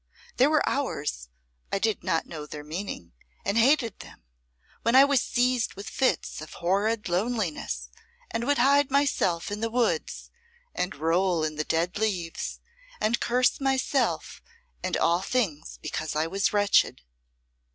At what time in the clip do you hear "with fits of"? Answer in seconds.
5.75-6.53